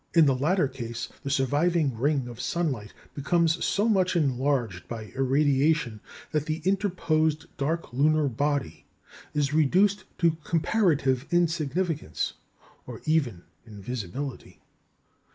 [0.15, 5.99] In the latter case, the surviving ring of sunlight becomes so much enlarged by irradiation,
[6.31, 8.87] that the interposed dark lunar body
[9.35, 12.33] is reduced to comparative insignificance,
[12.87, 14.63] or even invisibility.